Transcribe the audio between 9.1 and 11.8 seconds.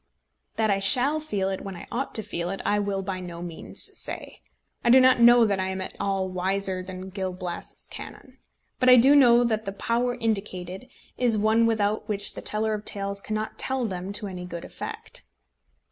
know that the power indicated is one